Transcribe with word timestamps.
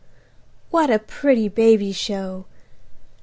What 0.71 0.89
a 0.89 0.97
pretty 0.97 1.47
baby 1.47 1.91
show! 1.91 2.45